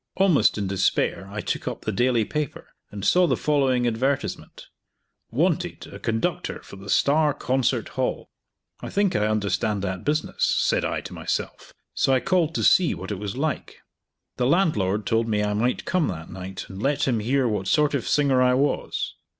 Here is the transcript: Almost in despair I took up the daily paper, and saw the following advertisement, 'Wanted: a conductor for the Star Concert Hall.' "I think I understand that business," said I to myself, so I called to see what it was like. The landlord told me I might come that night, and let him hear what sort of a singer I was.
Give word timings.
Almost 0.15 0.57
in 0.57 0.65
despair 0.65 1.29
I 1.31 1.41
took 1.41 1.67
up 1.67 1.81
the 1.81 1.91
daily 1.91 2.25
paper, 2.25 2.69
and 2.89 3.05
saw 3.05 3.27
the 3.27 3.37
following 3.37 3.85
advertisement, 3.85 4.65
'Wanted: 5.29 5.85
a 5.93 5.99
conductor 5.99 6.63
for 6.63 6.75
the 6.77 6.89
Star 6.89 7.35
Concert 7.35 7.89
Hall.' 7.89 8.27
"I 8.79 8.89
think 8.89 9.15
I 9.15 9.27
understand 9.27 9.83
that 9.83 10.03
business," 10.03 10.55
said 10.57 10.83
I 10.83 11.01
to 11.01 11.13
myself, 11.13 11.71
so 11.93 12.13
I 12.15 12.19
called 12.19 12.55
to 12.55 12.63
see 12.63 12.95
what 12.95 13.11
it 13.11 13.19
was 13.19 13.37
like. 13.37 13.77
The 14.37 14.47
landlord 14.47 15.05
told 15.05 15.27
me 15.27 15.43
I 15.43 15.53
might 15.53 15.85
come 15.85 16.07
that 16.07 16.31
night, 16.31 16.65
and 16.67 16.81
let 16.81 17.07
him 17.07 17.19
hear 17.19 17.47
what 17.47 17.67
sort 17.67 17.93
of 17.93 18.05
a 18.05 18.07
singer 18.07 18.41
I 18.41 18.55
was. 18.55 19.13